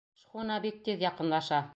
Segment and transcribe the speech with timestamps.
[0.21, 1.61] Шхуна бик тиҙ яҡынлаша.